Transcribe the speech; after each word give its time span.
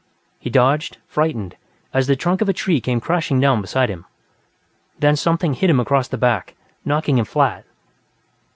He 0.39 0.49
dodged, 0.49 0.97
frightened, 1.05 1.55
as 1.93 2.07
the 2.07 2.15
trunk 2.15 2.41
of 2.41 2.49
a 2.49 2.53
tree 2.53 2.81
came 2.81 2.99
crashing 2.99 3.39
down 3.39 3.61
beside 3.61 3.87
him. 3.89 4.05
Then 4.97 5.15
something 5.15 5.53
hit 5.53 5.69
him 5.69 5.79
across 5.79 6.07
the 6.07 6.17
back, 6.17 6.55
knocking 6.83 7.19
him 7.19 7.25
flat. 7.25 7.65